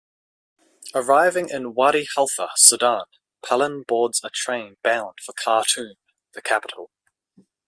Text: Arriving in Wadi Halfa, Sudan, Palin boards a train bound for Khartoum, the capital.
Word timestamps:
Arriving 0.95 1.47
in 1.49 1.75
Wadi 1.75 2.07
Halfa, 2.17 2.49
Sudan, 2.55 3.03
Palin 3.45 3.83
boards 3.87 4.19
a 4.23 4.31
train 4.31 4.77
bound 4.81 5.19
for 5.23 5.31
Khartoum, 5.33 5.93
the 6.33 6.41
capital. 6.41 6.89